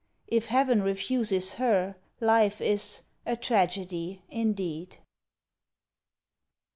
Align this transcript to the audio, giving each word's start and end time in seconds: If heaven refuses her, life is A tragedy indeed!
If 0.25 0.47
heaven 0.47 0.81
refuses 0.81 1.53
her, 1.61 1.95
life 2.19 2.59
is 2.59 3.03
A 3.23 3.35
tragedy 3.35 4.23
indeed! 4.29 4.97